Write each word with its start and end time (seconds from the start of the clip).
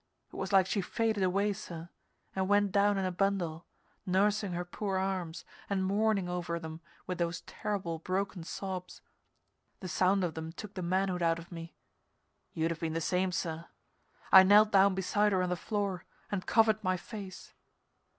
It 0.33 0.35
was 0.35 0.51
like 0.51 0.65
she 0.65 0.81
faded 0.81 1.21
away, 1.21 1.53
sir, 1.53 1.89
and 2.35 2.49
went 2.49 2.71
down 2.71 2.97
in 2.97 3.05
a 3.05 3.11
bundle, 3.11 3.67
nursing 4.03 4.53
her 4.53 4.65
poor 4.65 4.97
arms 4.97 5.45
and 5.69 5.85
mourning 5.85 6.27
over 6.27 6.57
them 6.59 6.81
with 7.05 7.19
those 7.19 7.41
terrible, 7.41 7.99
broken 7.99 8.43
sobs. 8.43 9.03
The 9.79 9.87
sound 9.87 10.23
of 10.23 10.33
them 10.33 10.53
took 10.53 10.73
the 10.73 10.81
manhood 10.81 11.21
out 11.21 11.37
of 11.37 11.51
me 11.51 11.75
you'd 12.51 12.71
have 12.71 12.79
been 12.79 12.93
the 12.93 12.99
same, 12.99 13.31
sir. 13.31 13.67
I 14.31 14.41
knelt 14.41 14.71
down 14.71 14.95
beside 14.95 15.33
her 15.33 15.43
on 15.43 15.49
the 15.49 15.55
floor 15.55 16.05
and 16.31 16.47
covered 16.47 16.83
my 16.83 16.97
face. 16.97 17.53